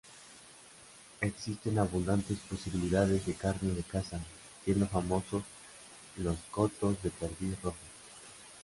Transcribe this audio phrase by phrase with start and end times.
[1.19, 4.19] Existen abundantes posibilidades de carne de caza,
[4.65, 5.43] siendo famosos
[6.17, 7.77] los cotos de perdiz roja.